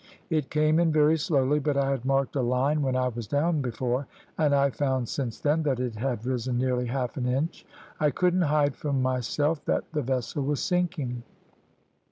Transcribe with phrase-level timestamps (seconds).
[0.31, 3.61] It came in very slowly, but I had marked a line when I was down
[3.61, 7.67] before, and I found since then that it had risen nearly half an inch.
[7.99, 11.21] I couldn't hide from myself that the vessel was sinking.